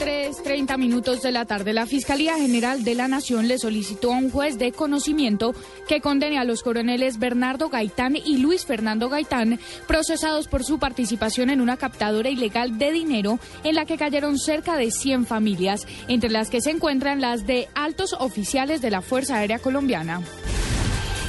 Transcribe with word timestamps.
3.30 0.00 0.78
minutos 0.78 1.20
de 1.20 1.30
la 1.30 1.44
tarde, 1.44 1.74
la 1.74 1.84
Fiscalía 1.84 2.36
General 2.36 2.82
de 2.84 2.94
la 2.94 3.06
Nación 3.06 3.48
le 3.48 3.58
solicitó 3.58 4.14
a 4.14 4.16
un 4.16 4.30
juez 4.30 4.56
de 4.56 4.72
conocimiento 4.72 5.54
que 5.86 6.00
condene 6.00 6.38
a 6.38 6.44
los 6.44 6.62
coroneles 6.62 7.18
Bernardo 7.18 7.68
Gaitán 7.68 8.16
y 8.16 8.38
Luis 8.38 8.64
Fernando 8.64 9.10
Gaitán, 9.10 9.60
procesados 9.86 10.48
por 10.48 10.64
su 10.64 10.78
participación 10.78 11.50
en 11.50 11.60
una 11.60 11.76
captadora 11.76 12.30
ilegal 12.30 12.78
de 12.78 12.92
dinero 12.92 13.38
en 13.62 13.74
la 13.74 13.84
que 13.84 13.98
cayeron 13.98 14.38
cerca 14.38 14.76
de 14.76 14.90
100 14.90 15.26
familias, 15.26 15.86
entre 16.08 16.30
las 16.30 16.48
que 16.48 16.62
se 16.62 16.70
encuentran 16.70 17.20
las 17.20 17.46
de 17.46 17.68
altos 17.74 18.14
oficiales 18.18 18.80
de 18.80 18.90
la 18.90 19.02
Fuerza 19.02 19.36
Aérea 19.36 19.58
Colombiana. 19.58 20.22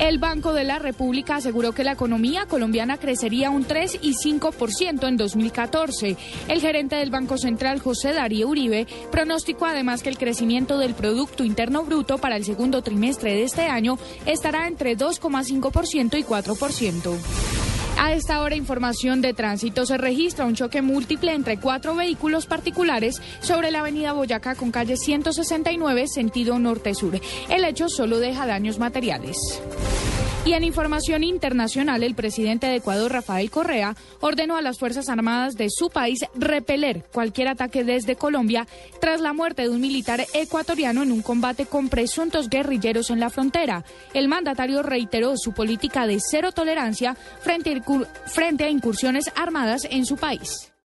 El 0.00 0.18
Banco 0.18 0.52
de 0.52 0.64
la 0.64 0.80
República 0.80 1.36
aseguró 1.36 1.72
que 1.72 1.84
la 1.84 1.92
economía 1.92 2.46
colombiana 2.46 2.98
crecería 2.98 3.50
un 3.50 3.64
3 3.64 4.00
y 4.02 4.14
5% 4.14 5.06
en 5.06 5.16
2014. 5.16 6.16
El 6.48 6.60
gerente 6.60 6.96
del 6.96 7.10
Banco 7.10 7.38
Central, 7.38 7.80
José 7.80 8.12
Darío 8.12 8.48
Uribe, 8.48 8.86
pronosticó 9.12 9.66
además 9.66 10.02
que 10.02 10.08
el 10.08 10.18
crecimiento 10.18 10.78
del 10.78 10.94
Producto 10.94 11.44
Interno 11.44 11.84
Bruto 11.84 12.18
para 12.18 12.36
el 12.36 12.44
segundo 12.44 12.82
trimestre 12.82 13.34
de 13.34 13.44
este 13.44 13.62
año 13.62 13.98
estará 14.26 14.66
entre 14.66 14.96
2,5% 14.96 16.18
y 16.18 16.24
4%. 16.24 17.63
A 17.98 18.12
esta 18.12 18.40
hora, 18.42 18.56
información 18.56 19.20
de 19.20 19.34
tránsito. 19.34 19.86
Se 19.86 19.96
registra 19.96 20.44
un 20.44 20.54
choque 20.54 20.82
múltiple 20.82 21.32
entre 21.32 21.58
cuatro 21.58 21.94
vehículos 21.94 22.46
particulares 22.46 23.20
sobre 23.40 23.70
la 23.70 23.80
avenida 23.80 24.12
Boyacá 24.12 24.54
con 24.54 24.70
calle 24.70 24.96
169, 24.96 26.06
sentido 26.08 26.58
norte-sur. 26.58 27.20
El 27.48 27.64
hecho 27.64 27.88
solo 27.88 28.18
deja 28.18 28.46
daños 28.46 28.78
materiales. 28.78 29.36
Y 30.46 30.52
en 30.52 30.62
información 30.62 31.24
internacional, 31.24 32.02
el 32.02 32.14
presidente 32.14 32.66
de 32.66 32.76
Ecuador, 32.76 33.10
Rafael 33.10 33.50
Correa, 33.50 33.96
ordenó 34.20 34.56
a 34.56 34.60
las 34.60 34.78
Fuerzas 34.78 35.08
Armadas 35.08 35.54
de 35.54 35.70
su 35.70 35.88
país 35.88 36.20
repeler 36.34 37.06
cualquier 37.14 37.48
ataque 37.48 37.82
desde 37.82 38.16
Colombia 38.16 38.66
tras 39.00 39.22
la 39.22 39.32
muerte 39.32 39.62
de 39.62 39.70
un 39.70 39.80
militar 39.80 40.26
ecuatoriano 40.34 41.02
en 41.02 41.12
un 41.12 41.22
combate 41.22 41.64
con 41.64 41.88
presuntos 41.88 42.50
guerrilleros 42.50 43.08
en 43.08 43.20
la 43.20 43.30
frontera. 43.30 43.84
El 44.12 44.28
mandatario 44.28 44.82
reiteró 44.82 45.34
su 45.38 45.52
política 45.52 46.06
de 46.06 46.18
cero 46.20 46.52
tolerancia 46.52 47.16
frente 47.40 47.70
a, 48.64 48.68
incursiones 48.68 49.32
armadas 49.34 49.88
en 49.90 50.04
su 50.04 50.16
país. 50.16 50.73